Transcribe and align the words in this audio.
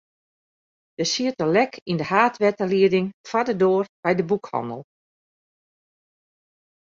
Der 0.99 1.07
siet 1.13 1.35
in 1.45 1.51
lek 1.55 1.73
yn 1.89 1.99
de 2.01 2.05
haadwetterlieding 2.11 3.07
foar 3.29 3.45
de 3.47 3.55
doar 3.61 3.85
by 4.03 4.11
de 4.19 4.25
boekhannel. 4.29 4.81